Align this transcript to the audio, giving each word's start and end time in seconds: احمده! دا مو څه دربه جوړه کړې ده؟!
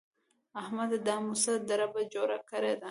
احمده! 0.61 0.97
دا 1.07 1.15
مو 1.23 1.33
څه 1.43 1.51
دربه 1.69 2.01
جوړه 2.13 2.37
کړې 2.49 2.73
ده؟! 2.77 2.79